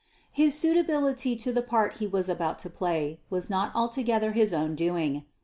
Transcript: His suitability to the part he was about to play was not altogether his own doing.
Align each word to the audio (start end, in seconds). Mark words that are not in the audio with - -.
His 0.31 0.57
suitability 0.57 1.35
to 1.35 1.53
the 1.53 1.61
part 1.61 1.97
he 1.97 2.07
was 2.07 2.27
about 2.27 2.57
to 2.65 2.71
play 2.71 3.19
was 3.29 3.51
not 3.51 3.71
altogether 3.75 4.31
his 4.31 4.51
own 4.51 4.73
doing. 4.73 5.25